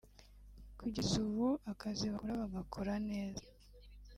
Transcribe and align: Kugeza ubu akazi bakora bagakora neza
Kugeza 0.79 1.13
ubu 1.25 1.47
akazi 1.71 2.03
bakora 2.11 2.33
bagakora 2.41 2.93
neza 3.09 3.45